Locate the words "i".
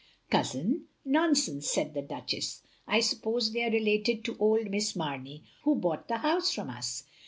2.87-3.01